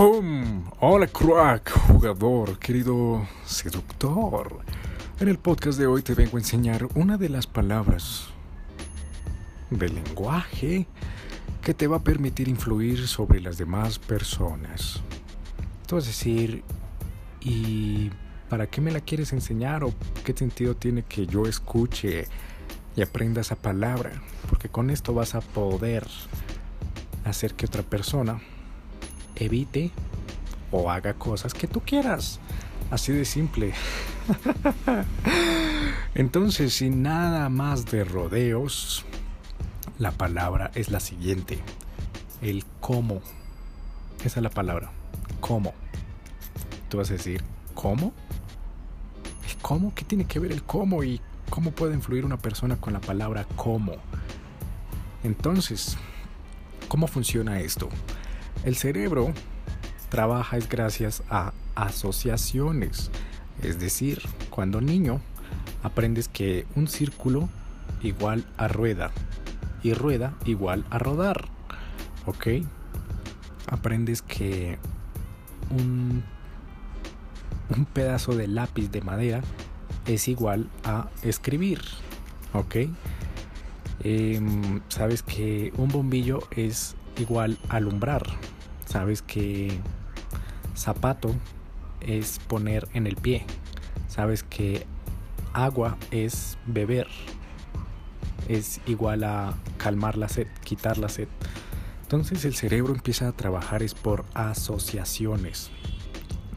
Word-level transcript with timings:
Hola 0.00 1.08
crack, 1.08 1.72
jugador, 1.72 2.56
querido 2.60 3.26
seductor. 3.44 4.60
En 5.18 5.26
el 5.26 5.38
podcast 5.38 5.76
de 5.76 5.88
hoy 5.88 6.02
te 6.02 6.14
vengo 6.14 6.36
a 6.36 6.40
enseñar 6.40 6.86
una 6.94 7.16
de 7.16 7.28
las 7.28 7.48
palabras 7.48 8.28
del 9.70 9.96
lenguaje 9.96 10.86
que 11.62 11.74
te 11.74 11.88
va 11.88 11.96
a 11.96 12.04
permitir 12.04 12.46
influir 12.46 13.08
sobre 13.08 13.40
las 13.40 13.58
demás 13.58 13.98
personas. 13.98 15.00
Tú 15.88 15.96
vas 15.96 16.04
a 16.04 16.06
decir, 16.06 16.62
¿y 17.40 18.12
para 18.48 18.68
qué 18.68 18.80
me 18.80 18.92
la 18.92 19.00
quieres 19.00 19.32
enseñar 19.32 19.82
o 19.82 19.92
qué 20.24 20.32
sentido 20.32 20.76
tiene 20.76 21.02
que 21.02 21.26
yo 21.26 21.46
escuche 21.46 22.28
y 22.94 23.02
aprenda 23.02 23.40
esa 23.40 23.56
palabra? 23.56 24.12
Porque 24.48 24.68
con 24.68 24.90
esto 24.90 25.12
vas 25.12 25.34
a 25.34 25.40
poder 25.40 26.06
hacer 27.24 27.54
que 27.54 27.66
otra 27.66 27.82
persona 27.82 28.40
evite 29.38 29.90
o 30.70 30.90
haga 30.90 31.14
cosas 31.14 31.54
que 31.54 31.66
tú 31.66 31.80
quieras. 31.80 32.40
Así 32.90 33.12
de 33.12 33.24
simple. 33.24 33.74
Entonces, 36.14 36.74
sin 36.74 37.02
nada 37.02 37.48
más 37.48 37.86
de 37.86 38.04
rodeos, 38.04 39.04
la 39.98 40.12
palabra 40.12 40.70
es 40.74 40.90
la 40.90 41.00
siguiente. 41.00 41.58
El 42.40 42.64
cómo. 42.80 43.20
Esa 44.24 44.40
es 44.40 44.42
la 44.42 44.50
palabra. 44.50 44.90
¿Cómo? 45.40 45.74
Tú 46.88 46.98
vas 46.98 47.10
a 47.10 47.14
decir, 47.14 47.42
¿cómo? 47.74 48.12
¿El 49.48 49.56
cómo? 49.58 49.94
¿Qué 49.94 50.04
tiene 50.04 50.24
que 50.24 50.38
ver 50.38 50.52
el 50.52 50.62
cómo 50.62 51.04
y 51.04 51.20
cómo 51.50 51.72
puede 51.72 51.94
influir 51.94 52.24
una 52.24 52.38
persona 52.38 52.76
con 52.76 52.94
la 52.94 53.00
palabra 53.00 53.46
cómo? 53.56 53.92
Entonces, 55.24 55.96
¿cómo 56.88 57.06
funciona 57.06 57.60
esto? 57.60 57.88
El 58.64 58.76
cerebro 58.76 59.32
trabaja 60.08 60.56
es 60.56 60.68
gracias 60.68 61.22
a 61.30 61.52
asociaciones. 61.74 63.10
Es 63.62 63.78
decir, 63.78 64.22
cuando 64.50 64.80
niño 64.80 65.20
aprendes 65.82 66.28
que 66.28 66.66
un 66.74 66.88
círculo 66.88 67.48
igual 68.02 68.44
a 68.56 68.68
rueda 68.68 69.10
y 69.82 69.94
rueda 69.94 70.34
igual 70.44 70.84
a 70.90 70.98
rodar. 70.98 71.46
¿Ok? 72.26 72.46
Aprendes 73.66 74.22
que 74.22 74.78
un, 75.70 76.24
un 77.76 77.84
pedazo 77.86 78.34
de 78.34 78.48
lápiz 78.48 78.90
de 78.90 79.00
madera 79.02 79.42
es 80.06 80.28
igual 80.28 80.68
a 80.84 81.08
escribir. 81.22 81.80
¿Ok? 82.52 82.76
Em, 84.00 84.80
sabes 84.88 85.22
que 85.22 85.72
un 85.76 85.88
bombillo 85.88 86.40
es 86.52 86.96
igual 87.18 87.58
alumbrar. 87.68 88.22
Sabes 88.86 89.22
que 89.22 89.78
zapato 90.74 91.34
es 92.00 92.38
poner 92.46 92.88
en 92.94 93.06
el 93.06 93.16
pie. 93.16 93.44
Sabes 94.08 94.42
que 94.42 94.86
agua 95.52 95.96
es 96.10 96.58
beber. 96.66 97.06
Es 98.48 98.80
igual 98.86 99.24
a 99.24 99.54
calmar 99.76 100.16
la 100.16 100.28
sed, 100.28 100.46
quitar 100.64 100.98
la 100.98 101.08
sed. 101.08 101.28
Entonces 102.02 102.44
el 102.46 102.54
cerebro 102.54 102.94
empieza 102.94 103.28
a 103.28 103.32
trabajar 103.32 103.82
es 103.82 103.94
por 103.94 104.24
asociaciones. 104.32 105.70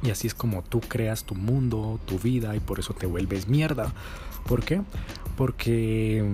Y 0.03 0.09
así 0.09 0.27
es 0.27 0.33
como 0.33 0.63
tú 0.63 0.79
creas 0.79 1.25
tu 1.25 1.35
mundo, 1.35 1.99
tu 2.05 2.17
vida 2.17 2.55
y 2.55 2.59
por 2.59 2.79
eso 2.79 2.93
te 2.93 3.05
vuelves 3.05 3.47
mierda. 3.47 3.93
¿Por 4.47 4.63
qué? 4.63 4.81
Porque 5.35 6.25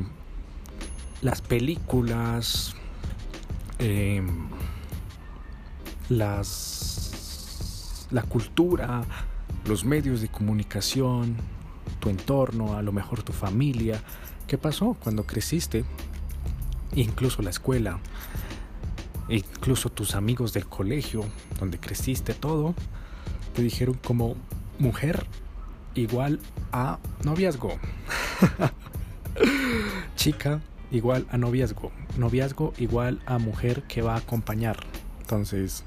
las 1.22 1.42
películas, 1.42 2.75
eh, 3.80 4.22
las, 6.09 8.08
la 8.11 8.23
cultura, 8.23 9.03
los 9.65 9.86
medios 9.86 10.21
de 10.21 10.30
comunicación, 10.30 11.36
tu 11.99 12.10
entorno, 12.10 12.76
a 12.76 12.82
lo 12.82 12.92
mejor 12.92 13.23
tu 13.23 13.33
familia. 13.33 14.02
¿Qué 14.48 14.58
pasó 14.58 14.95
cuando 15.02 15.26
creciste? 15.26 15.86
Incluso 16.95 17.42
la 17.42 17.49
escuela, 17.49 17.99
incluso 19.30 19.89
tus 19.89 20.16
amigos 20.16 20.54
del 20.54 20.67
colegio, 20.67 21.26
donde 21.60 21.80
creciste 21.80 22.33
todo, 22.33 22.73
te 23.54 23.61
dijeron 23.61 23.99
como 24.05 24.36
mujer 24.80 25.26
igual 25.95 26.39
a 26.71 26.99
noviazgo. 27.23 27.77
Chica 30.16 30.61
igual 30.92 31.25
a 31.30 31.37
noviazgo. 31.37 31.92
Noviazgo 32.17 32.73
igual 32.77 33.21
a 33.25 33.37
mujer 33.37 33.83
que 33.83 34.02
va 34.02 34.15
a 34.15 34.17
acompañar. 34.17 34.77
Entonces, 35.21 35.83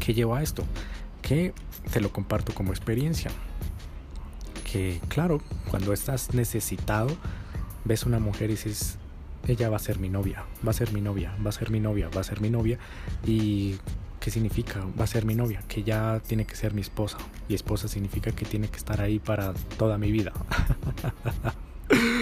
¿qué 0.00 0.14
lleva 0.14 0.38
a 0.38 0.42
esto? 0.42 0.64
Que 1.22 1.52
te 1.92 2.00
lo 2.00 2.12
comparto 2.12 2.54
como 2.54 2.72
experiencia. 2.72 3.30
Que 4.70 5.00
claro, 5.08 5.40
cuando 5.70 5.92
estás 5.92 6.34
necesitado, 6.34 7.16
ves 7.84 8.04
una 8.04 8.18
mujer 8.18 8.50
y 8.50 8.54
dices, 8.54 8.98
ella 9.46 9.68
va 9.70 9.76
a 9.76 9.80
ser 9.80 9.98
mi 9.98 10.08
novia, 10.08 10.44
va 10.66 10.70
a 10.70 10.74
ser 10.74 10.92
mi 10.92 11.00
novia, 11.00 11.34
va 11.44 11.50
a 11.50 11.52
ser 11.52 11.70
mi 11.70 11.80
novia, 11.80 12.08
va 12.14 12.20
a 12.20 12.24
ser 12.24 12.40
mi 12.40 12.50
novia. 12.50 12.78
¿Y 13.24 13.76
qué 14.20 14.30
significa? 14.30 14.80
Va 14.98 15.04
a 15.04 15.06
ser 15.06 15.24
mi 15.24 15.34
novia, 15.34 15.62
que 15.68 15.84
ya 15.84 16.20
tiene 16.26 16.46
que 16.46 16.56
ser 16.56 16.74
mi 16.74 16.80
esposa. 16.80 17.18
Y 17.48 17.54
esposa 17.54 17.86
significa 17.86 18.32
que 18.32 18.44
tiene 18.44 18.68
que 18.68 18.76
estar 18.76 19.00
ahí 19.00 19.18
para 19.18 19.54
toda 19.78 19.98
mi 19.98 20.10
vida. 20.10 20.32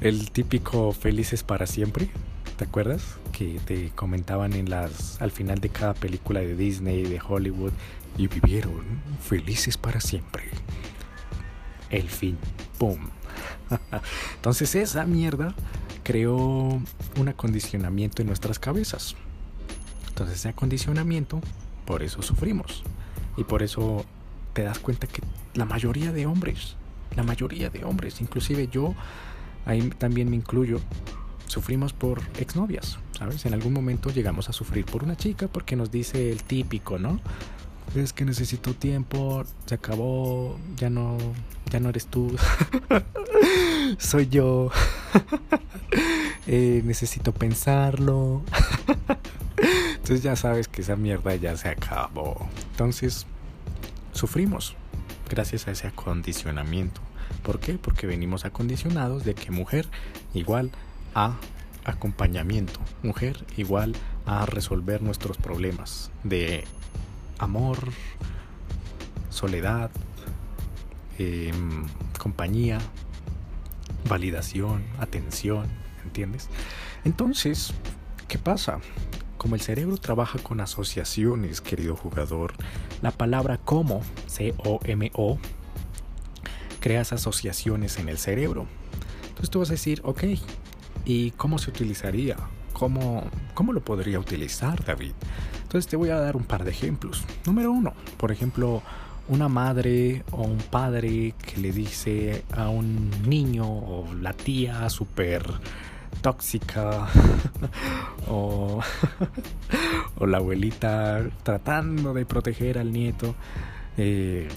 El 0.00 0.30
típico 0.30 0.92
felices 0.92 1.42
para 1.42 1.66
siempre. 1.66 2.08
¿Te 2.56 2.64
acuerdas? 2.64 3.16
Que 3.32 3.58
te 3.64 3.90
comentaban 3.90 4.52
en 4.52 4.70
las 4.70 5.20
al 5.20 5.32
final 5.32 5.60
de 5.60 5.70
cada 5.70 5.94
película 5.94 6.38
de 6.38 6.54
Disney, 6.54 7.02
de 7.02 7.20
Hollywood, 7.20 7.72
y 8.16 8.28
vivieron 8.28 8.84
felices 9.20 9.76
para 9.76 10.00
siempre. 10.00 10.44
El 11.90 12.08
fin. 12.08 12.38
¡Pum! 12.78 13.08
Entonces 14.36 14.76
esa 14.76 15.04
mierda 15.04 15.52
creó 16.04 16.36
un 16.36 17.28
acondicionamiento 17.28 18.22
en 18.22 18.28
nuestras 18.28 18.60
cabezas. 18.60 19.16
Entonces 20.10 20.36
ese 20.36 20.48
acondicionamiento, 20.50 21.40
por 21.84 22.04
eso 22.04 22.22
sufrimos. 22.22 22.84
Y 23.36 23.42
por 23.42 23.64
eso 23.64 24.04
te 24.52 24.62
das 24.62 24.78
cuenta 24.78 25.08
que 25.08 25.22
la 25.54 25.64
mayoría 25.64 26.12
de 26.12 26.26
hombres, 26.26 26.76
la 27.16 27.24
mayoría 27.24 27.68
de 27.68 27.84
hombres, 27.84 28.20
inclusive 28.20 28.68
yo, 28.68 28.94
ahí 29.68 29.90
también 29.98 30.30
me 30.30 30.36
incluyo, 30.36 30.80
sufrimos 31.46 31.92
por 31.92 32.22
exnovias, 32.38 32.98
¿sabes? 33.16 33.44
En 33.44 33.52
algún 33.52 33.74
momento 33.74 34.10
llegamos 34.10 34.48
a 34.48 34.52
sufrir 34.52 34.86
por 34.86 35.04
una 35.04 35.14
chica 35.14 35.46
porque 35.46 35.76
nos 35.76 35.90
dice 35.90 36.32
el 36.32 36.42
típico, 36.42 36.98
¿no? 36.98 37.20
Es 37.94 38.12
que 38.14 38.24
necesito 38.24 38.74
tiempo, 38.74 39.44
se 39.66 39.74
acabó, 39.74 40.58
ya 40.76 40.88
no, 40.88 41.18
ya 41.70 41.80
no 41.80 41.90
eres 41.90 42.06
tú, 42.06 42.34
soy 43.98 44.28
yo, 44.28 44.70
eh, 46.46 46.80
necesito 46.84 47.32
pensarlo. 47.32 48.42
Entonces 49.96 50.22
ya 50.22 50.36
sabes 50.36 50.68
que 50.68 50.80
esa 50.80 50.96
mierda 50.96 51.34
ya 51.34 51.54
se 51.58 51.68
acabó. 51.68 52.48
Entonces, 52.70 53.26
sufrimos 54.12 54.74
gracias 55.28 55.68
a 55.68 55.72
ese 55.72 55.88
acondicionamiento. 55.88 57.02
¿Por 57.42 57.60
qué? 57.60 57.74
Porque 57.74 58.06
venimos 58.06 58.44
acondicionados 58.44 59.24
de 59.24 59.34
que 59.34 59.50
mujer 59.50 59.86
igual 60.34 60.70
a 61.14 61.36
acompañamiento. 61.84 62.80
Mujer 63.02 63.44
igual 63.56 63.94
a 64.26 64.46
resolver 64.46 65.02
nuestros 65.02 65.36
problemas 65.36 66.10
de 66.22 66.64
amor, 67.38 67.78
soledad, 69.30 69.90
em, 71.18 71.86
compañía, 72.18 72.78
validación, 74.08 74.84
atención, 74.98 75.66
¿entiendes? 76.04 76.48
Entonces, 77.04 77.72
¿qué 78.26 78.38
pasa? 78.38 78.80
Como 79.36 79.54
el 79.54 79.60
cerebro 79.60 79.96
trabaja 79.96 80.38
con 80.40 80.60
asociaciones, 80.60 81.60
querido 81.60 81.96
jugador, 81.96 82.54
la 83.02 83.12
palabra 83.12 83.58
como, 83.58 84.02
C-O-M-O, 84.26 85.38
creas 86.88 87.12
asociaciones 87.12 87.98
en 87.98 88.08
el 88.08 88.16
cerebro. 88.16 88.66
Entonces 89.28 89.50
tú 89.50 89.58
vas 89.58 89.68
a 89.68 89.72
decir, 89.72 90.00
ok, 90.04 90.24
¿Y 91.04 91.30
cómo 91.32 91.58
se 91.58 91.70
utilizaría? 91.70 92.36
¿Cómo, 92.72 93.24
¿Cómo 93.54 93.72
lo 93.72 93.80
podría 93.80 94.18
utilizar 94.18 94.84
David? 94.84 95.12
Entonces 95.62 95.88
te 95.88 95.96
voy 95.96 96.10
a 96.10 96.16
dar 96.20 96.36
un 96.36 96.44
par 96.44 96.64
de 96.64 96.70
ejemplos. 96.70 97.24
Número 97.46 97.72
uno, 97.72 97.94
por 98.16 98.30
ejemplo, 98.30 98.82
una 99.28 99.48
madre 99.48 100.22
o 100.30 100.42
un 100.42 100.58
padre 100.58 101.34
que 101.42 101.60
le 101.60 101.72
dice 101.72 102.44
a 102.54 102.68
un 102.68 103.10
niño 103.26 103.66
o 103.66 104.12
la 104.20 104.32
tía 104.34 104.88
súper 104.90 105.44
tóxica 106.20 107.08
o, 108.28 108.80
o, 110.18 110.26
la 110.26 110.38
abuelita 110.38 111.22
tratando 111.42 112.12
de 112.12 112.26
proteger 112.26 112.78
al 112.78 112.92
nieto 112.92 113.34
eh, 113.96 114.48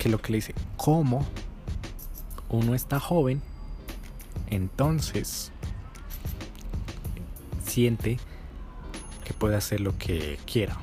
que 0.00 0.08
lo 0.08 0.20
que 0.20 0.32
le 0.32 0.38
dice, 0.38 0.54
¿cómo 0.76 1.24
uno 2.48 2.74
está 2.74 2.98
joven 2.98 3.40
entonces 4.50 5.52
siente 7.64 8.18
que 9.24 9.32
puede 9.32 9.56
hacer 9.56 9.80
lo 9.80 9.96
que 9.96 10.38
quiera. 10.44 10.76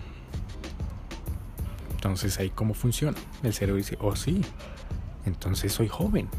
Entonces 1.91 2.39
ahí 2.39 2.49
cómo 2.49 2.73
funciona. 2.73 3.17
El 3.43 3.53
cerebro 3.53 3.77
dice, 3.77 3.97
oh 3.99 4.15
sí, 4.15 4.41
entonces 5.25 5.73
soy 5.73 5.89
joven. 5.89 6.29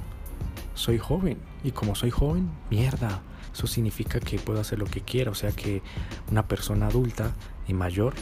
Soy 0.75 0.99
joven. 0.99 1.39
Y 1.63 1.73
como 1.73 1.95
soy 1.95 2.11
joven, 2.11 2.51
mierda. 2.71 3.21
Eso 3.53 3.67
significa 3.67 4.21
que 4.21 4.39
puedo 4.39 4.61
hacer 4.61 4.79
lo 4.79 4.87
que 4.87 5.03
quiera. 5.03 5.31
O 5.31 5.35
sea 5.35 5.53
que 5.53 5.83
una 6.31 6.47
persona 6.47 6.87
adulta 6.87 7.35
y 7.67 7.75
mayor 7.75 8.15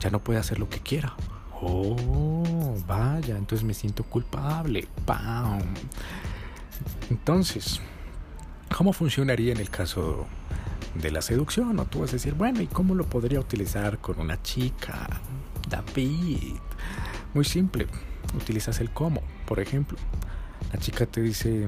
ya 0.00 0.10
no 0.10 0.20
puede 0.20 0.38
hacer 0.38 0.58
lo 0.58 0.70
que 0.70 0.80
quiera. 0.80 1.14
Oh, 1.60 2.76
vaya, 2.86 3.36
entonces 3.36 3.64
me 3.64 3.74
siento 3.74 4.04
culpable. 4.04 4.86
¡Pam! 5.04 5.60
Entonces, 7.10 7.80
¿cómo 8.76 8.92
funcionaría 8.92 9.52
en 9.52 9.60
el 9.60 9.70
caso 9.70 10.26
de 10.94 11.10
la 11.10 11.22
seducción? 11.22 11.78
O 11.78 11.84
tú 11.86 12.00
vas 12.00 12.10
a 12.10 12.14
decir, 12.14 12.34
bueno, 12.34 12.60
¿y 12.60 12.66
cómo 12.66 12.94
lo 12.94 13.06
podría 13.06 13.40
utilizar 13.40 13.98
con 13.98 14.20
una 14.20 14.42
chica? 14.42 15.06
David. 15.68 16.56
Muy 17.34 17.44
simple. 17.44 17.86
Utilizas 18.34 18.80
el 18.80 18.90
cómo, 18.90 19.22
por 19.46 19.60
ejemplo. 19.60 19.96
La 20.72 20.78
chica 20.78 21.06
te 21.06 21.22
dice, 21.22 21.66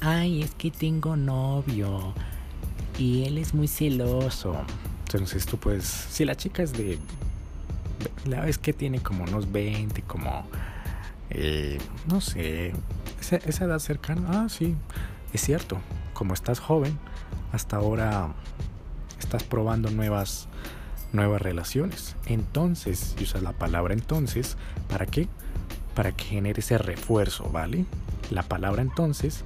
ay, 0.00 0.42
es 0.42 0.54
que 0.54 0.70
tengo 0.70 1.16
novio 1.16 2.12
y 2.98 3.24
él 3.24 3.38
es 3.38 3.54
muy 3.54 3.68
celoso. 3.68 4.56
Entonces 5.06 5.46
tú 5.46 5.58
puedes, 5.58 5.84
si 5.84 6.24
la 6.24 6.34
chica 6.34 6.62
es 6.62 6.72
de, 6.72 6.98
la 8.24 8.42
vez 8.42 8.58
que 8.58 8.72
tiene 8.72 9.00
como 9.00 9.24
unos 9.24 9.50
20, 9.50 10.02
como, 10.02 10.46
eh, 11.30 11.78
no 12.06 12.20
sé, 12.20 12.72
esa, 13.20 13.36
esa 13.36 13.64
edad 13.64 13.78
cercana, 13.78 14.44
ah, 14.44 14.48
sí, 14.48 14.76
es 15.32 15.40
cierto, 15.40 15.78
como 16.12 16.34
estás 16.34 16.60
joven, 16.60 16.98
hasta 17.52 17.76
ahora 17.76 18.34
estás 19.18 19.44
probando 19.44 19.90
nuevas 19.90 20.48
nuevas 21.12 21.42
relaciones. 21.42 22.16
Entonces, 22.26 23.14
y 23.18 23.24
usas 23.24 23.42
la 23.42 23.52
palabra 23.52 23.94
entonces, 23.94 24.56
¿para 24.88 25.06
qué? 25.06 25.28
Para 25.94 26.12
que 26.12 26.24
genere 26.24 26.60
ese 26.60 26.78
refuerzo, 26.78 27.50
¿vale? 27.50 27.84
La 28.30 28.42
palabra 28.42 28.82
entonces 28.82 29.44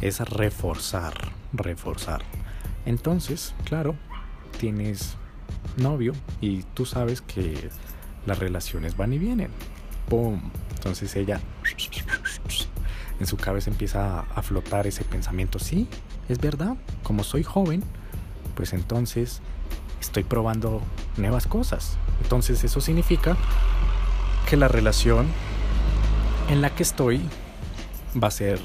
es 0.00 0.20
reforzar, 0.20 1.14
reforzar. 1.52 2.22
Entonces, 2.86 3.54
claro, 3.64 3.94
tienes 4.58 5.16
novio 5.76 6.12
y 6.40 6.62
tú 6.74 6.86
sabes 6.86 7.20
que 7.20 7.70
las 8.26 8.38
relaciones 8.38 8.96
van 8.96 9.12
y 9.12 9.18
vienen. 9.18 9.50
¡Pum! 10.08 10.50
Entonces 10.74 11.14
ella 11.16 11.40
en 13.20 13.26
su 13.26 13.36
cabeza 13.36 13.70
empieza 13.70 14.20
a 14.20 14.42
flotar 14.42 14.86
ese 14.86 15.04
pensamiento. 15.04 15.58
Sí, 15.58 15.88
es 16.28 16.38
verdad, 16.38 16.76
como 17.02 17.24
soy 17.24 17.42
joven, 17.42 17.82
pues 18.56 18.72
entonces 18.72 19.40
estoy 20.00 20.24
probando 20.24 20.82
nuevas 21.16 21.46
cosas. 21.46 21.96
Entonces 22.22 22.64
eso 22.64 22.80
significa 22.80 23.36
que 24.48 24.56
la 24.56 24.68
relación 24.68 25.26
en 26.50 26.60
la 26.60 26.74
que 26.74 26.82
estoy 26.82 27.20
va 28.22 28.28
a 28.28 28.32
ser 28.32 28.60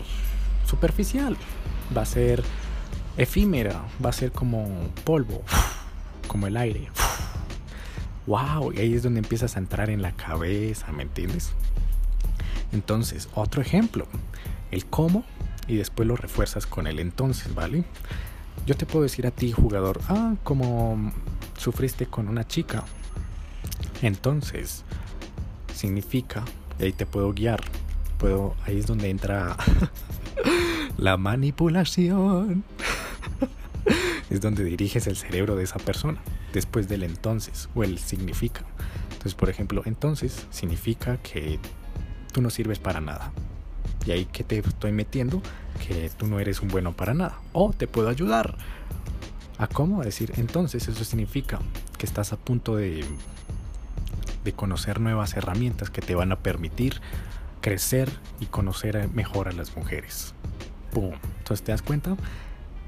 superficial, 0.66 1.38
va 1.96 2.02
a 2.02 2.06
ser 2.06 2.44
efímera, 3.16 3.82
va 4.04 4.10
a 4.10 4.14
ser 4.14 4.32
como 4.32 4.68
polvo, 5.04 5.44
como 6.28 6.48
el 6.48 6.58
aire. 6.58 6.90
Wow, 8.28 8.74
y 8.74 8.80
ahí 8.80 8.94
es 8.94 9.04
donde 9.04 9.20
empiezas 9.20 9.56
a 9.56 9.60
entrar 9.60 9.90
en 9.90 10.02
la 10.02 10.12
cabeza, 10.12 10.92
¿me 10.92 11.04
entiendes? 11.04 11.54
Entonces, 12.74 13.30
otro 13.34 13.62
ejemplo, 13.62 14.06
el 14.70 14.86
cómo 14.86 15.24
y 15.68 15.78
después 15.78 16.08
lo 16.08 16.18
refuerzas 16.18 16.66
con 16.66 16.88
el 16.88 17.00
entonces, 17.00 17.56
¿vale? 17.56 17.86
Yo 18.66 18.76
te 18.76 18.86
puedo 18.86 19.04
decir 19.04 19.26
a 19.28 19.32
ti, 19.32 19.54
jugador, 19.54 20.02
ah, 20.10 20.36
como 20.44 21.14
sufriste 21.58 22.06
con 22.06 22.28
una 22.28 22.46
chica, 22.46 22.84
entonces 24.02 24.84
significa, 25.74 26.44
y 26.80 26.84
ahí 26.84 26.92
te 26.92 27.06
puedo 27.06 27.32
guiar, 27.32 27.64
puedo, 28.18 28.56
ahí 28.66 28.78
es 28.78 28.88
donde 28.88 29.10
entra 29.10 29.56
la 30.98 31.16
manipulación. 31.16 32.66
es 34.30 34.42
donde 34.42 34.66
diriges 34.66 35.08
el 35.08 35.16
cerebro 35.16 35.56
de 35.56 35.64
esa 35.64 35.80
persona, 35.80 36.20
después 36.54 36.88
del 36.88 37.04
entonces, 37.04 37.70
o 37.76 37.84
el 37.84 38.00
significa. 38.00 38.64
Entonces, 39.12 39.36
por 39.36 39.50
ejemplo, 39.50 39.82
entonces 39.86 40.46
significa 40.50 41.18
que 41.18 41.60
tú 42.32 42.42
no 42.42 42.50
sirves 42.50 42.80
para 42.80 43.02
nada. 43.02 43.32
Y 44.06 44.12
ahí 44.12 44.26
que 44.26 44.44
te 44.44 44.60
estoy 44.60 44.92
metiendo 44.92 45.42
que 45.86 46.10
tú 46.18 46.28
no 46.28 46.40
eres 46.40 46.62
un 46.62 46.70
bueno 46.70 46.94
para 46.94 47.14
nada. 47.14 47.40
O 47.54 47.72
te 47.72 47.88
puedo 47.88 48.10
ayudar. 48.10 48.58
¿A 49.58 49.68
cómo? 49.68 50.04
decir, 50.04 50.34
entonces 50.38 50.88
eso 50.88 51.04
significa 51.04 51.60
que 51.98 52.06
estás 52.06 52.32
a 52.32 52.38
punto 52.38 52.76
de, 52.76 53.04
de 54.44 54.54
conocer 54.54 55.00
nuevas 55.02 55.36
herramientas 55.36 55.90
que 55.90 56.02
te 56.02 56.14
van 56.14 56.32
a 56.32 56.38
permitir 56.38 57.02
crecer 57.60 58.10
y 58.40 58.46
conocer 58.46 59.10
mejor 59.10 59.48
a 59.48 59.52
las 59.52 59.76
mujeres. 59.76 60.34
¡Pum! 60.92 61.14
Entonces 61.40 61.66
te 61.66 61.72
das 61.72 61.82
cuenta, 61.82 62.16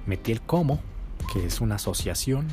metí 0.05 0.31
el 0.31 0.41
cómo, 0.41 0.79
que 1.33 1.45
es 1.45 1.59
una 1.59 1.75
asociación, 1.75 2.47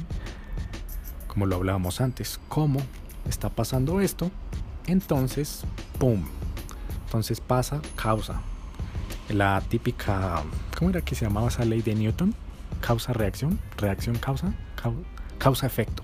como 1.37 1.45
lo 1.45 1.57
hablábamos 1.57 2.01
antes, 2.01 2.41
cómo 2.49 2.81
está 3.29 3.51
pasando 3.51 4.01
esto, 4.01 4.31
entonces, 4.87 5.65
¡pum! 5.99 6.25
Entonces 7.05 7.43
pasa 7.43 7.83
causa. 7.95 8.41
La 9.29 9.61
típica, 9.61 10.43
¿cómo 10.79 10.89
era 10.89 11.03
que 11.03 11.15
se 11.15 11.27
llamaba 11.27 11.49
esa 11.49 11.67
ley 11.67 11.83
de 11.83 11.95
Newton? 11.95 12.35
Causa-reacción, 12.81 13.61
reacción-causa, 13.77 14.55
causa-efecto. 15.37 16.03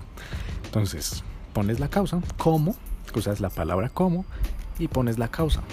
Entonces, 0.65 1.23
pones 1.51 1.79
la 1.79 1.87
causa, 1.87 2.21
como, 2.37 2.75
usas 3.15 3.39
la 3.39 3.49
palabra 3.49 3.89
como, 3.89 4.25
y 4.77 4.87
pones 4.87 5.17
la 5.17 5.29
causa. 5.29 5.63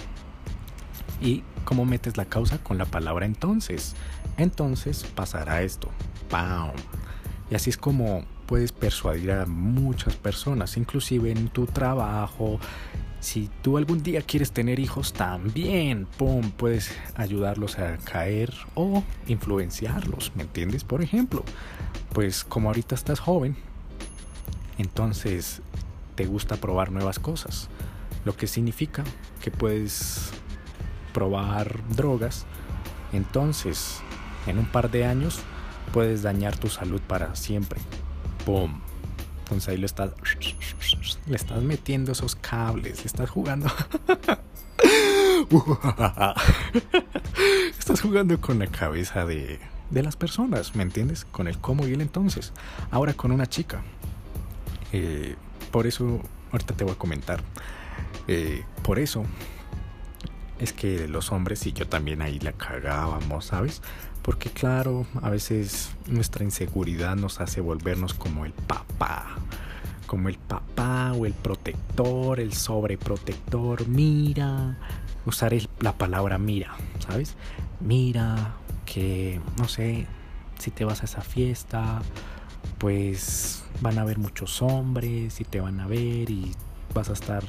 ¿Y 1.21 1.43
cómo 1.65 1.85
metes 1.85 2.17
la 2.17 2.25
causa? 2.25 2.57
Con 2.57 2.79
la 2.79 2.85
palabra 2.85 3.27
entonces. 3.27 3.93
Entonces 4.37 5.03
pasará 5.13 5.61
esto. 5.61 5.91
¡Pam! 6.31 6.71
Y 7.51 7.53
así 7.53 7.69
es 7.69 7.77
como 7.77 8.25
puedes 8.45 8.71
persuadir 8.71 9.31
a 9.31 9.45
muchas 9.45 10.15
personas, 10.15 10.77
inclusive 10.77 11.31
en 11.31 11.49
tu 11.49 11.65
trabajo, 11.65 12.59
si 13.21 13.51
tú 13.61 13.77
algún 13.77 14.01
día 14.01 14.23
quieres 14.23 14.51
tener 14.51 14.79
hijos, 14.79 15.13
también, 15.13 16.07
¡pum!, 16.17 16.49
puedes 16.51 16.91
ayudarlos 17.15 17.77
a 17.77 17.97
caer 17.97 18.51
o 18.73 19.03
influenciarlos, 19.27 20.31
¿me 20.35 20.41
entiendes? 20.41 20.83
Por 20.83 21.03
ejemplo, 21.03 21.43
pues 22.13 22.43
como 22.43 22.69
ahorita 22.69 22.95
estás 22.95 23.19
joven, 23.19 23.55
entonces 24.79 25.61
te 26.15 26.25
gusta 26.25 26.57
probar 26.57 26.91
nuevas 26.91 27.19
cosas, 27.19 27.69
lo 28.25 28.35
que 28.35 28.47
significa 28.47 29.03
que 29.43 29.51
puedes 29.51 30.31
probar 31.13 31.79
drogas, 31.89 32.47
entonces 33.13 34.01
en 34.47 34.57
un 34.57 34.65
par 34.65 34.89
de 34.89 35.05
años 35.05 35.41
puedes 35.93 36.23
dañar 36.23 36.57
tu 36.57 36.69
salud 36.69 37.01
para 37.01 37.35
siempre. 37.35 37.79
¡Pum! 38.45 38.81
Entonces 39.43 39.69
ahí 39.69 39.77
lo 39.77 39.85
estás, 39.85 40.11
le 41.27 41.35
estás 41.35 41.61
metiendo 41.61 42.13
esos 42.13 42.35
cables, 42.35 42.99
le 42.99 43.05
estás 43.05 43.29
jugando. 43.29 43.67
estás 47.77 48.01
jugando 48.01 48.39
con 48.39 48.59
la 48.59 48.67
cabeza 48.67 49.25
de, 49.25 49.59
de 49.89 50.03
las 50.03 50.15
personas, 50.15 50.75
¿me 50.75 50.83
entiendes? 50.83 51.25
Con 51.25 51.47
el 51.47 51.57
cómo 51.59 51.87
y 51.87 51.93
el 51.93 52.01
entonces. 52.01 52.53
Ahora 52.89 53.13
con 53.13 53.31
una 53.31 53.45
chica. 53.45 53.83
Eh, 54.93 55.35
por 55.71 55.87
eso, 55.87 56.21
ahorita 56.51 56.73
te 56.73 56.83
voy 56.83 56.93
a 56.93 56.97
comentar. 56.97 57.41
Eh, 58.27 58.63
por 58.83 58.99
eso 58.99 59.23
es 60.59 60.73
que 60.73 61.07
los 61.07 61.31
hombres 61.31 61.65
y 61.65 61.73
yo 61.73 61.87
también 61.87 62.21
ahí 62.21 62.39
la 62.39 62.53
cagábamos, 62.53 63.45
¿sabes? 63.45 63.81
Porque 64.21 64.49
claro, 64.49 65.05
a 65.21 65.29
veces 65.29 65.91
nuestra 66.07 66.43
inseguridad 66.43 67.15
nos 67.15 67.41
hace 67.41 67.59
volvernos 67.59 68.13
como 68.13 68.45
el 68.45 68.53
papá, 68.53 69.35
como 70.05 70.29
el 70.29 70.37
papá 70.37 71.13
o 71.13 71.25
el 71.25 71.33
protector, 71.33 72.39
el 72.39 72.53
sobreprotector, 72.53 73.87
mira, 73.87 74.77
usar 75.25 75.53
la 75.79 75.93
palabra 75.93 76.37
mira, 76.37 76.75
¿sabes? 76.99 77.35
Mira 77.79 78.53
que, 78.85 79.41
no 79.57 79.67
sé, 79.67 80.05
si 80.59 80.69
te 80.69 80.85
vas 80.85 81.01
a 81.01 81.05
esa 81.05 81.21
fiesta, 81.21 82.01
pues 82.77 83.63
van 83.81 83.97
a 83.97 84.01
haber 84.01 84.19
muchos 84.19 84.61
hombres 84.61 85.41
y 85.41 85.45
te 85.45 85.61
van 85.61 85.79
a 85.79 85.87
ver 85.87 86.29
y 86.29 86.51
vas 86.93 87.09
a 87.09 87.13
estar 87.13 87.43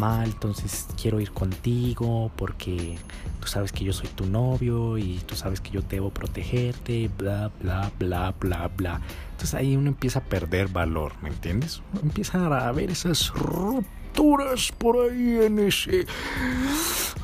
entonces 0.00 0.86
quiero 1.00 1.20
ir 1.20 1.32
contigo 1.32 2.30
porque 2.36 2.98
tú 3.40 3.48
sabes 3.48 3.72
que 3.72 3.84
yo 3.84 3.92
soy 3.92 4.08
tu 4.08 4.26
novio 4.26 4.96
y 4.96 5.20
tú 5.26 5.34
sabes 5.34 5.60
que 5.60 5.70
yo 5.70 5.80
debo 5.82 6.10
protegerte, 6.10 7.10
bla, 7.18 7.50
bla, 7.60 7.90
bla, 7.98 8.34
bla, 8.38 8.68
bla. 8.68 9.00
Entonces 9.32 9.54
ahí 9.54 9.76
uno 9.76 9.88
empieza 9.88 10.20
a 10.20 10.22
perder 10.22 10.68
valor, 10.68 11.14
¿me 11.20 11.30
entiendes? 11.30 11.82
Empieza 12.02 12.46
a 12.46 12.72
ver 12.72 12.90
esas 12.90 13.32
rupturas 13.34 14.72
por 14.78 14.96
ahí 14.96 15.40
en 15.42 15.58
ese... 15.58 16.06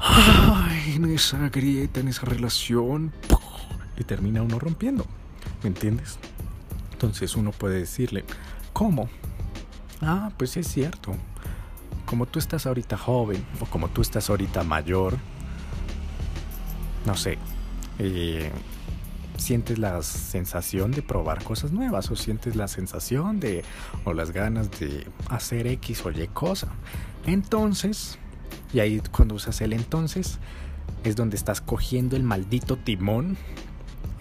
Ay, 0.00 0.94
en 0.96 1.04
esa 1.06 1.48
grieta, 1.48 2.00
en 2.00 2.08
esa 2.08 2.26
relación. 2.26 3.12
Y 3.96 4.02
termina 4.02 4.42
uno 4.42 4.58
rompiendo, 4.58 5.06
¿me 5.62 5.68
entiendes? 5.68 6.18
Entonces 6.92 7.36
uno 7.36 7.52
puede 7.52 7.78
decirle, 7.78 8.24
¿cómo? 8.72 9.08
Ah, 10.02 10.32
pues 10.36 10.56
es 10.56 10.66
cierto 10.66 11.14
como 12.06 12.26
tú 12.26 12.38
estás 12.38 12.66
ahorita 12.66 12.96
joven 12.96 13.44
o 13.60 13.66
como 13.66 13.88
tú 13.88 14.02
estás 14.02 14.30
ahorita 14.30 14.62
mayor, 14.64 15.16
no 17.06 17.16
sé, 17.16 17.38
eh, 17.98 18.50
sientes 19.36 19.78
la 19.78 20.02
sensación 20.02 20.90
de 20.90 21.02
probar 21.02 21.42
cosas 21.42 21.72
nuevas 21.72 22.10
o 22.10 22.16
sientes 22.16 22.56
la 22.56 22.68
sensación 22.68 23.40
de 23.40 23.64
o 24.04 24.12
las 24.12 24.30
ganas 24.30 24.70
de 24.78 25.06
hacer 25.28 25.66
X 25.66 26.04
o 26.04 26.10
Y 26.10 26.28
cosa. 26.28 26.68
Entonces, 27.26 28.18
y 28.72 28.80
ahí 28.80 29.00
cuando 29.10 29.34
usas 29.34 29.60
el 29.60 29.72
entonces, 29.72 30.38
es 31.04 31.16
donde 31.16 31.36
estás 31.36 31.60
cogiendo 31.60 32.16
el 32.16 32.22
maldito 32.22 32.76
timón, 32.76 33.36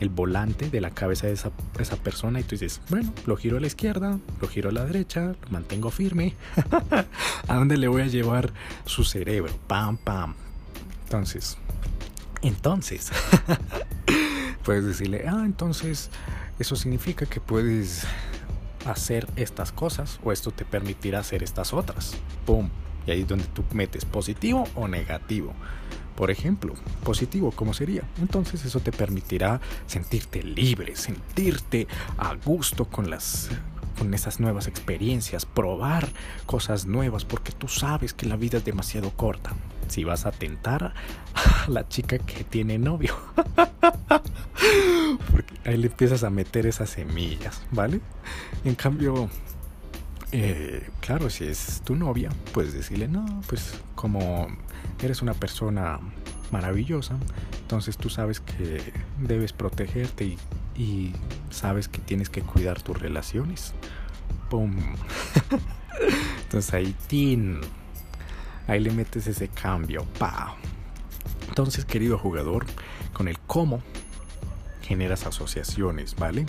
el 0.04 0.10
volante 0.10 0.70
de 0.70 0.82
la 0.82 0.92
cabeza 0.92 1.28
de 1.28 1.34
esa, 1.34 1.52
esa 1.80 1.96
persona 1.96 2.40
y 2.40 2.44
tú 2.44 2.52
dices, 2.52 2.82
bueno, 2.90 3.12
lo 3.26 3.36
giro 3.38 3.58
a 3.58 3.60
la 3.60 3.68
izquierda, 3.68 4.20
lo 4.42 4.48
giro 4.48 4.70
a 4.70 4.72
la 4.72 4.86
derecha, 4.86 5.36
lo 5.42 5.50
mantengo 5.50 5.90
firme. 5.90 6.36
¿A 7.48 7.56
dónde 7.56 7.78
le 7.78 7.88
voy 7.88 8.04
a 8.04 8.08
llevar 8.08 8.54
su 8.86 9.04
cerebro? 9.04 9.54
Pam, 9.68 9.98
pam. 9.98 10.36
Entonces, 11.06 11.58
entonces, 12.42 13.12
puedes 14.64 14.86
decirle, 14.86 15.26
ah, 15.28 15.44
entonces 15.46 16.10
eso 16.60 16.76
significa 16.76 17.26
que 17.26 17.40
puedes 17.40 18.06
hacer 18.86 19.28
estas 19.38 19.72
cosas 19.72 20.20
o 20.24 20.32
esto 20.32 20.52
te 20.52 20.66
permitirá 20.66 21.20
hacer 21.20 21.44
estas 21.44 21.74
otras. 21.74 22.16
¡Pum! 22.46 22.70
Y 23.08 23.12
ahí 23.12 23.22
es 23.22 23.28
donde 23.28 23.46
tú 23.46 23.64
metes 23.74 24.06
positivo 24.06 24.68
o 24.76 24.88
negativo. 24.88 25.54
Por 26.16 26.32
ejemplo, 26.32 26.74
positivo, 27.04 27.52
¿cómo 27.56 27.74
sería? 27.74 28.04
Entonces 28.20 28.66
eso 28.66 28.80
te 28.80 28.92
permitirá 28.92 29.62
sentirte 29.88 30.44
libre, 30.44 30.96
sentirte 30.96 31.88
a 32.18 32.36
gusto 32.36 32.86
con 32.86 33.10
las 33.10 33.50
con 33.98 34.14
esas 34.14 34.40
nuevas 34.40 34.68
experiencias, 34.68 35.46
probar 35.46 36.10
cosas 36.46 36.86
nuevas, 36.86 37.26
porque 37.26 37.52
tú 37.52 37.68
sabes 37.68 38.14
que 38.14 38.26
la 38.26 38.36
vida 38.36 38.58
es 38.58 38.66
demasiado 38.66 39.12
corta. 39.12 39.54
Si 39.88 40.04
vas 40.04 40.26
a 40.26 40.32
tentar 40.32 40.94
a 41.36 41.70
la 41.70 41.88
chica 41.88 42.18
que 42.18 42.44
tiene 42.44 42.78
novio, 42.78 43.16
porque 45.32 45.54
ahí 45.66 45.78
le 45.78 45.88
empiezas 45.88 46.24
a 46.24 46.30
meter 46.30 46.66
esas 46.66 46.90
semillas, 46.90 47.62
¿vale? 47.72 48.02
En 48.64 48.76
cambio, 48.76 49.30
eh, 50.36 50.90
claro, 51.00 51.30
si 51.30 51.46
es 51.46 51.84
tu 51.86 51.96
novia, 51.96 52.30
puedes 52.54 52.74
decirle, 52.74 53.08
no, 53.08 53.42
pues 53.48 53.80
como 53.94 54.48
eres 55.04 55.22
una 55.22 55.36
persona 55.36 56.00
maravillosa, 56.52 57.18
entonces 57.62 57.98
tú 57.98 58.10
sabes 58.10 58.40
que 58.40 58.82
debes 59.20 59.54
protegerte 59.54 60.26
y, 60.26 60.38
y 60.76 61.14
sabes 61.52 61.88
que 61.88 62.00
tienes 62.00 62.32
que 62.32 62.42
cuidar 62.42 62.82
tus 62.82 63.00
relaciones. 63.00 63.76
¡Pum! 64.50 64.76
entonces 66.44 66.74
ahí, 66.74 66.96
tin, 67.06 67.62
ahí 68.68 68.80
le 68.80 68.90
metes 68.90 69.28
ese 69.28 69.50
cambio, 69.50 70.04
pa. 70.18 70.56
Entonces, 71.48 71.86
querido 71.86 72.18
jugador, 72.18 72.66
con 73.14 73.28
el 73.28 73.38
cómo 73.38 73.84
generas 74.82 75.28
asociaciones, 75.28 76.16
¿vale? 76.16 76.48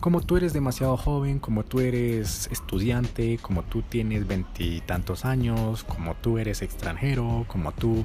Como 0.00 0.22
tú 0.22 0.36
eres 0.36 0.52
demasiado 0.52 0.96
joven, 0.96 1.38
como 1.38 1.62
tú 1.64 1.80
eres 1.80 2.48
estudiante, 2.50 3.38
como 3.40 3.62
tú 3.62 3.82
tienes 3.82 4.26
veintitantos 4.26 5.24
años, 5.24 5.84
como 5.84 6.14
tú 6.14 6.38
eres 6.38 6.62
extranjero, 6.62 7.44
como 7.48 7.72
tú 7.72 8.04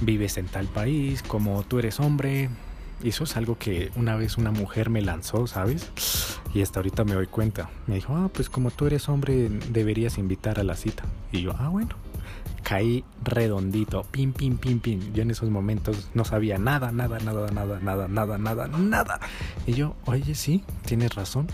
vives 0.00 0.36
en 0.36 0.46
tal 0.46 0.66
país, 0.66 1.22
como 1.22 1.62
tú 1.62 1.78
eres 1.78 1.98
hombre. 1.98 2.50
Y 3.02 3.08
eso 3.08 3.24
es 3.24 3.36
algo 3.36 3.56
que 3.56 3.90
una 3.96 4.14
vez 4.16 4.36
una 4.36 4.50
mujer 4.50 4.90
me 4.90 5.00
lanzó, 5.00 5.46
¿sabes? 5.46 5.90
Y 6.52 6.60
hasta 6.60 6.80
ahorita 6.80 7.04
me 7.04 7.14
doy 7.14 7.26
cuenta. 7.26 7.70
Me 7.86 7.94
dijo, 7.94 8.14
ah, 8.14 8.28
pues 8.32 8.50
como 8.50 8.70
tú 8.70 8.86
eres 8.86 9.08
hombre, 9.08 9.48
deberías 9.70 10.18
invitar 10.18 10.60
a 10.60 10.64
la 10.64 10.76
cita. 10.76 11.04
Y 11.32 11.40
yo, 11.40 11.54
ah, 11.58 11.68
bueno 11.68 12.09
caí 12.70 13.04
redondito, 13.24 14.04
pim, 14.12 14.32
pim, 14.32 14.56
pim, 14.56 14.78
pim. 14.78 15.12
Yo 15.12 15.22
en 15.22 15.32
esos 15.32 15.50
momentos 15.50 16.08
no 16.14 16.24
sabía 16.24 16.56
nada, 16.56 16.92
nada, 16.92 17.18
nada, 17.18 17.50
nada, 17.50 17.80
nada, 17.80 18.06
nada, 18.06 18.38
nada, 18.38 18.68
nada. 18.68 19.18
Y 19.66 19.72
yo, 19.72 19.96
oye, 20.04 20.36
sí, 20.36 20.62
tienes 20.86 21.16
razón. 21.16 21.48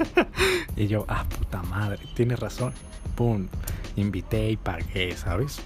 y 0.76 0.86
yo, 0.86 1.04
ah, 1.06 1.26
puta 1.28 1.62
madre, 1.64 2.00
tienes 2.14 2.40
razón. 2.40 2.72
Pum, 3.14 3.46
invité 3.96 4.50
y 4.50 4.56
pagué, 4.56 5.14
¿sabes? 5.18 5.60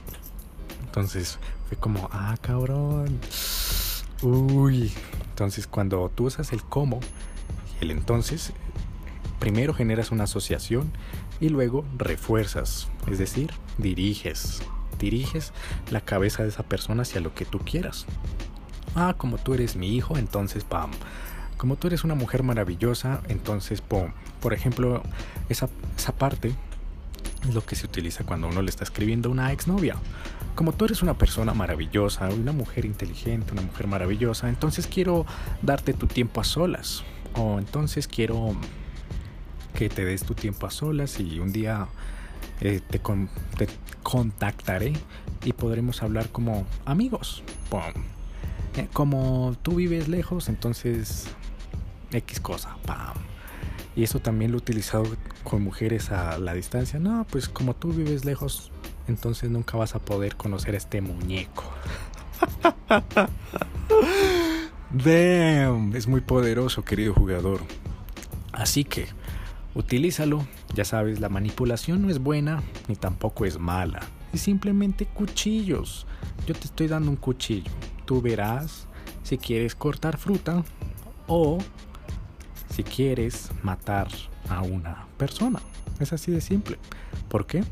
Entonces 0.87 1.39
fue 1.69 1.79
como, 1.79 2.09
ah, 2.11 2.35
cabrón. 2.41 3.21
Uy. 4.21 4.93
Entonces 5.31 5.69
cuando 5.69 6.11
tú 6.13 6.25
usas 6.25 6.53
el 6.53 6.65
cómo 6.65 6.99
el 7.81 7.93
entonces, 7.93 8.53
primero 9.39 9.75
generas 9.75 10.11
una 10.11 10.25
asociación 10.25 10.91
y 11.43 11.49
luego 11.49 11.85
refuerzas, 11.99 12.89
es 13.11 13.19
decir, 13.19 13.51
diriges, 13.77 14.63
diriges 15.01 15.53
la 15.91 16.01
cabeza 16.01 16.45
de 16.45 16.51
esa 16.51 16.63
persona 16.63 17.03
hacia 17.03 17.21
lo 17.21 17.35
que 17.35 17.45
tú 17.45 17.59
quieras. 17.59 18.07
Ah, 18.95 19.17
como 19.19 19.39
tú 19.39 19.53
eres 19.53 19.75
mi 19.75 19.97
hijo, 19.97 20.17
entonces 20.17 20.63
pam. 20.63 20.93
Como 21.57 21.75
tú 21.75 21.89
eres 21.89 22.05
una 22.05 22.15
mujer 22.15 22.45
maravillosa, 22.45 23.23
entonces 23.29 23.81
pum. 23.81 24.13
Por 24.41 24.55
ejemplo, 24.55 25.03
esa, 25.49 25.69
esa 25.99 26.13
parte 26.13 26.55
es 27.49 27.55
lo 27.55 27.67
que 27.67 27.75
se 27.75 27.87
utiliza 27.87 28.23
cuando 28.23 28.47
uno 28.47 28.63
le 28.63 28.71
está 28.71 28.85
escribiendo 28.85 29.29
a 29.29 29.33
una 29.33 29.51
exnovia. 29.51 29.97
Como 30.55 30.73
tú 30.73 30.85
eres 30.85 31.03
una 31.03 31.19
persona 31.19 31.55
maravillosa, 31.55 32.29
una 32.29 32.53
mujer 32.53 32.85
inteligente, 32.85 33.53
una 33.53 33.63
mujer 33.63 33.89
maravillosa, 33.89 34.49
entonces 34.49 34.87
quiero 34.87 35.27
darte 35.61 35.93
tu 35.93 36.07
tiempo 36.07 36.41
a 36.41 36.45
solas. 36.45 37.03
O 37.35 37.59
entonces 37.59 38.07
quiero 38.07 38.55
que 39.83 39.89
te 39.89 40.05
des 40.05 40.23
tu 40.23 40.35
tiempo 40.35 40.69
a 40.69 40.71
solas 40.71 41.19
y 41.19 41.41
un 41.41 41.53
día 41.53 41.89
eh, 42.61 42.81
te, 42.89 43.01
contactaré 44.05 44.93
y 45.45 45.53
podremos 45.55 46.05
hablar 46.05 46.29
como 46.29 46.65
amigos. 46.85 47.43
Eh, 48.77 48.87
como 48.93 49.57
tú 49.63 49.75
vives 49.75 50.07
lejos, 50.07 50.49
entonces 50.49 51.27
X 52.13 52.39
cosa. 52.39 52.77
Y 53.97 54.05
eso 54.05 54.21
también 54.21 54.53
lo 54.53 54.59
he 54.59 54.61
utilizado 54.61 55.05
con 55.43 55.63
mujeres 55.65 56.13
a 56.13 56.39
la 56.39 56.55
distancia. 56.55 57.01
No, 57.01 57.27
pues 57.29 57.49
como 57.49 57.75
tú 57.75 57.93
vives 57.93 58.25
lejos, 58.25 58.71
entonces 59.09 59.51
nunca 59.51 59.77
vas 59.77 59.97
a 59.97 59.99
poder 59.99 60.37
conocer 60.37 60.75
a 60.75 60.79
este 60.79 61.01
muñeco. 61.01 61.65
Damn, 64.93 65.97
es 65.97 66.07
muy 66.07 66.21
poderoso, 66.21 66.85
querido 66.85 67.15
jugador. 67.15 67.63
Así 68.53 68.85
que 68.85 69.09
Utilízalo, 69.75 70.47
ya 70.75 70.85
sabes, 70.85 71.19
la 71.21 71.31
manipulación 71.31 72.03
no 72.03 72.11
es 72.11 72.19
buena 72.19 72.63
ni 72.89 72.97
tampoco 72.97 73.47
es 73.47 73.59
mala. 73.59 74.01
Es 74.33 74.43
simplemente 74.43 75.07
cuchillos. 75.07 76.07
Yo 76.47 76.55
te 76.55 76.67
estoy 76.67 76.89
dando 76.89 77.11
un 77.11 77.17
cuchillo. 77.17 77.71
Tú 78.05 78.21
verás 78.21 78.87
si 79.23 79.39
quieres 79.39 79.75
cortar 79.75 80.19
fruta 80.19 80.63
o 81.27 81.59
si 82.69 82.83
quieres 82.83 83.51
matar 83.63 84.09
a 84.51 84.61
una 84.61 85.07
persona. 85.17 85.61
Es 86.01 86.13
así 86.13 86.31
de 86.31 86.43
simple. 86.43 86.79
¿Por 87.31 87.47
qué? 87.47 87.65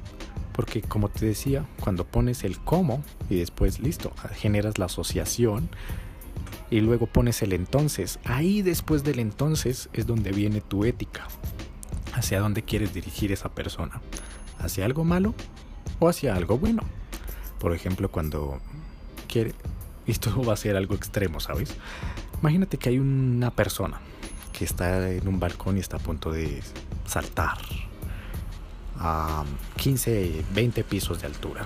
Porque 0.55 0.81
como 0.81 1.11
te 1.11 1.27
decía, 1.27 1.67
cuando 1.81 2.07
pones 2.07 2.45
el 2.45 2.59
cómo 2.61 3.03
y 3.29 3.37
después 3.37 3.79
listo, 3.79 4.13
generas 4.37 4.79
la 4.79 4.87
asociación 4.87 5.69
y 6.71 6.81
luego 6.81 7.07
pones 7.07 7.43
el 7.43 7.53
entonces, 7.53 8.19
ahí 8.25 8.63
después 8.63 9.05
del 9.05 9.19
entonces 9.19 9.91
es 9.93 10.07
donde 10.07 10.33
viene 10.33 10.63
tu 10.63 10.85
ética 10.85 11.27
hacia 12.15 12.41
dónde 12.41 12.63
quieres 12.63 12.93
dirigir 12.95 13.33
esa 13.33 13.49
persona, 13.51 14.01
hacia 14.59 14.85
algo 14.85 15.05
malo 15.05 15.35
o 15.99 16.09
hacia 16.09 16.35
algo 16.35 16.59
bueno. 16.59 16.83
Por 17.59 17.75
ejemplo, 17.75 18.11
cuando 18.11 18.61
quiere, 19.29 19.55
esto 20.07 20.43
va 20.49 20.55
a 20.55 20.57
ser 20.57 20.77
algo 20.77 20.95
extremo, 20.95 21.41
¿sabes? 21.41 21.77
Imagínate 22.41 22.79
que 22.79 22.89
hay 22.89 22.99
una 22.99 23.51
persona 23.51 24.01
que 24.53 24.65
está 24.65 25.11
en 25.11 25.29
un 25.29 25.39
balcón 25.39 25.77
y 25.77 25.81
está 25.81 25.97
a 25.97 26.01
punto 26.01 26.33
de 26.33 26.63
saltar 27.07 27.59
a 28.99 29.45
15, 29.77 30.45
20 30.55 30.85
pisos 30.85 31.21
de 31.21 31.27
altura. 31.27 31.65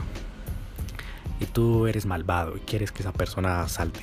Y 1.40 1.46
tú 1.46 1.86
eres 1.86 2.06
malvado 2.06 2.56
y 2.56 2.60
quieres 2.60 2.92
que 2.92 3.02
esa 3.02 3.12
persona 3.12 3.66
salte. 3.68 4.00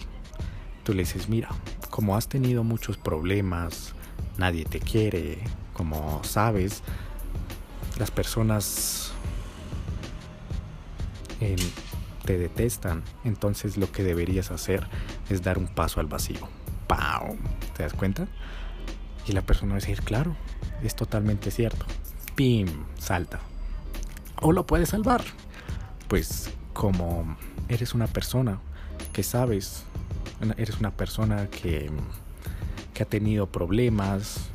Tú 0.83 0.93
le 0.93 0.99
dices, 1.03 1.29
mira, 1.29 1.49
como 1.89 2.17
has 2.17 2.27
tenido 2.27 2.63
muchos 2.63 2.97
problemas, 2.97 3.93
nadie 4.37 4.65
te 4.65 4.79
quiere, 4.79 5.39
como 5.81 6.23
sabes, 6.23 6.83
las 7.97 8.11
personas 8.11 9.11
te 12.23 12.37
detestan. 12.37 13.01
Entonces 13.23 13.77
lo 13.77 13.91
que 13.91 14.03
deberías 14.03 14.51
hacer 14.51 14.87
es 15.31 15.41
dar 15.41 15.57
un 15.57 15.65
paso 15.67 15.99
al 15.99 16.05
vacío. 16.05 16.47
¡Pau! 16.85 17.35
¿Te 17.75 17.81
das 17.81 17.93
cuenta? 17.93 18.27
Y 19.25 19.31
la 19.31 19.41
persona 19.41 19.71
va 19.71 19.77
a 19.77 19.79
decir, 19.79 20.03
claro, 20.03 20.35
es 20.83 20.95
totalmente 20.95 21.49
cierto. 21.49 21.83
¡Pim! 22.35 22.67
Salta. 22.99 23.39
O 24.39 24.51
lo 24.51 24.67
puedes 24.67 24.89
salvar. 24.89 25.23
Pues 26.07 26.51
como 26.73 27.37
eres 27.69 27.95
una 27.95 28.05
persona 28.05 28.59
que 29.13 29.23
sabes, 29.23 29.85
eres 30.57 30.79
una 30.79 30.91
persona 30.91 31.47
que, 31.49 31.89
que 32.93 33.01
ha 33.01 33.07
tenido 33.07 33.47
problemas, 33.47 34.51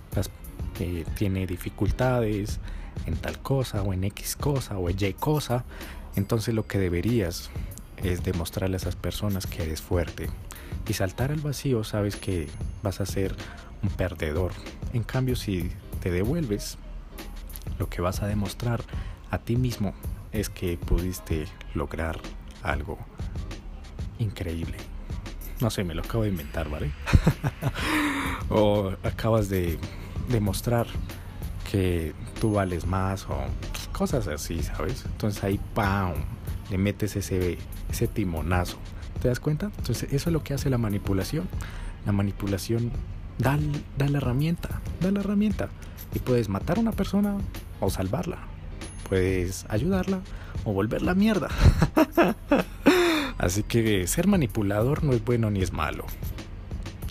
tiene 1.14 1.46
dificultades 1.46 2.60
en 3.06 3.16
tal 3.16 3.38
cosa 3.40 3.82
o 3.82 3.92
en 3.92 4.04
X 4.04 4.36
cosa 4.36 4.78
o 4.78 4.88
en 4.88 4.96
Y 4.98 5.12
cosa, 5.14 5.64
Entonces 6.14 6.54
lo 6.54 6.66
que 6.66 6.78
deberías 6.78 7.50
es 7.98 8.22
demostrarle 8.22 8.76
a 8.76 8.78
esas 8.78 8.96
personas 8.96 9.46
que 9.46 9.62
eres 9.62 9.82
fuerte. 9.82 10.30
Y 10.88 10.94
saltar 10.94 11.30
al 11.30 11.40
vacío 11.40 11.84
sabes 11.84 12.16
que 12.16 12.48
vas 12.82 13.00
a 13.00 13.06
ser 13.06 13.34
un 13.82 13.90
perdedor. 13.90 14.52
En 14.92 15.02
cambio, 15.02 15.36
si 15.36 15.70
te 16.00 16.10
devuelves, 16.10 16.78
lo 17.78 17.88
que 17.88 18.00
vas 18.00 18.22
a 18.22 18.26
demostrar 18.26 18.82
a 19.30 19.38
ti 19.38 19.56
mismo 19.56 19.94
es 20.32 20.48
que 20.48 20.78
pudiste 20.78 21.46
lograr 21.74 22.18
algo 22.62 22.98
increíble. 24.18 24.76
No 25.60 25.70
sé, 25.70 25.84
me 25.84 25.94
lo 25.94 26.02
acabo 26.02 26.24
de 26.24 26.30
inventar, 26.30 26.68
¿vale? 26.68 26.92
o 28.50 28.92
acabas 29.02 29.48
de 29.48 29.78
demostrar 30.28 30.86
que 31.70 32.14
tú 32.40 32.52
vales 32.52 32.86
más 32.86 33.26
o 33.26 33.36
cosas 33.92 34.28
así, 34.28 34.62
¿sabes? 34.62 35.04
Entonces 35.06 35.42
ahí, 35.42 35.60
¡pam! 35.74 36.14
Le 36.70 36.78
metes 36.78 37.16
ese, 37.16 37.58
ese 37.90 38.06
timonazo. 38.06 38.78
¿Te 39.22 39.28
das 39.28 39.40
cuenta? 39.40 39.70
Entonces 39.78 40.12
eso 40.12 40.30
es 40.30 40.32
lo 40.32 40.42
que 40.42 40.54
hace 40.54 40.70
la 40.70 40.78
manipulación. 40.78 41.48
La 42.04 42.12
manipulación 42.12 42.92
da, 43.38 43.58
da 43.96 44.08
la 44.08 44.18
herramienta, 44.18 44.80
da 45.00 45.10
la 45.10 45.20
herramienta. 45.20 45.68
Y 46.14 46.18
puedes 46.18 46.48
matar 46.48 46.78
a 46.78 46.80
una 46.80 46.92
persona 46.92 47.36
o 47.80 47.90
salvarla. 47.90 48.38
Puedes 49.08 49.66
ayudarla 49.68 50.20
o 50.64 50.72
volverla 50.72 51.14
mierda. 51.14 51.48
Así 53.38 53.62
que 53.62 54.06
ser 54.06 54.26
manipulador 54.26 55.04
no 55.04 55.12
es 55.12 55.24
bueno 55.24 55.50
ni 55.50 55.62
es 55.62 55.72
malo. 55.72 56.04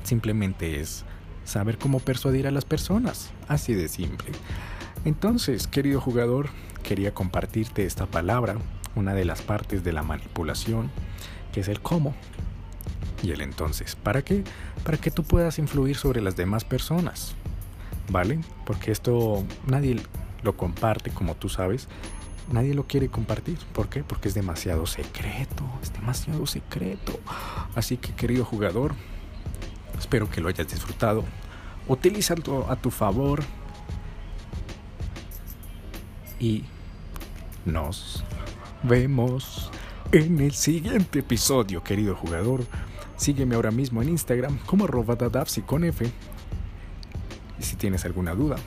Simplemente 0.03 0.79
es 0.79 1.05
saber 1.45 1.77
cómo 1.77 1.99
persuadir 1.99 2.47
a 2.47 2.51
las 2.51 2.65
personas. 2.65 3.31
Así 3.47 3.73
de 3.73 3.87
simple. 3.87 4.31
Entonces, 5.05 5.67
querido 5.67 6.01
jugador, 6.01 6.49
quería 6.83 7.13
compartirte 7.13 7.85
esta 7.85 8.07
palabra, 8.07 8.57
una 8.95 9.13
de 9.13 9.25
las 9.25 9.41
partes 9.41 9.83
de 9.83 9.93
la 9.93 10.03
manipulación, 10.03 10.91
que 11.53 11.61
es 11.61 11.67
el 11.67 11.79
cómo 11.79 12.15
y 13.23 13.31
el 13.31 13.41
entonces. 13.41 13.95
¿Para 13.95 14.23
qué? 14.23 14.43
Para 14.83 14.97
que 14.97 15.11
tú 15.11 15.23
puedas 15.23 15.59
influir 15.59 15.95
sobre 15.95 16.21
las 16.21 16.35
demás 16.35 16.63
personas. 16.65 17.35
¿Vale? 18.09 18.39
Porque 18.65 18.91
esto 18.91 19.43
nadie 19.65 20.01
lo 20.43 20.57
comparte, 20.57 21.09
como 21.09 21.35
tú 21.35 21.49
sabes. 21.49 21.87
Nadie 22.51 22.75
lo 22.75 22.85
quiere 22.85 23.09
compartir. 23.09 23.57
¿Por 23.73 23.89
qué? 23.89 24.03
Porque 24.03 24.27
es 24.27 24.35
demasiado 24.35 24.85
secreto. 24.85 25.63
Es 25.81 25.91
demasiado 25.91 26.45
secreto. 26.45 27.19
Así 27.75 27.97
que, 27.97 28.13
querido 28.13 28.45
jugador, 28.45 28.93
espero 29.99 30.29
que 30.29 30.41
lo 30.41 30.49
hayas 30.49 30.67
disfrutado. 30.67 31.23
Utilízalo 31.87 32.69
a 32.69 32.75
tu 32.75 32.91
favor 32.91 33.43
y 36.39 36.63
nos 37.65 38.23
vemos 38.83 39.71
en 40.11 40.39
el 40.39 40.53
siguiente 40.53 41.19
episodio, 41.19 41.83
querido 41.83 42.15
jugador. 42.15 42.65
Sígueme 43.17 43.55
ahora 43.55 43.71
mismo 43.71 44.01
en 44.01 44.09
Instagram 44.09 44.57
como 44.65 44.85
arroba 44.85 45.17
con. 45.65 45.83
Y 45.85 47.63
si 47.63 47.75
tienes 47.75 48.05
alguna 48.05 48.35
duda, 48.35 48.57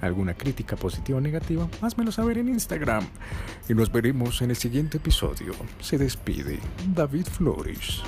alguna 0.00 0.34
crítica 0.34 0.76
positiva 0.76 1.18
o 1.18 1.20
negativa, 1.20 1.68
házmelo 1.80 2.12
saber 2.12 2.38
en 2.38 2.48
Instagram. 2.48 3.06
Y 3.68 3.74
nos 3.74 3.90
veremos 3.90 4.42
en 4.42 4.50
el 4.50 4.56
siguiente 4.56 4.98
episodio. 4.98 5.52
Se 5.80 5.98
despide 5.98 6.58
David 6.94 7.26
Flores. 7.26 8.02